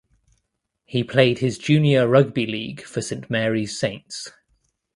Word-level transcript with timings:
He 0.83 1.03
played 1.03 1.37
his 1.37 1.59
junior 1.59 2.07
rugby 2.07 2.47
league 2.47 2.81
for 2.81 3.03
St 3.03 3.29
Marys 3.29 3.77
Saints. 3.79 4.31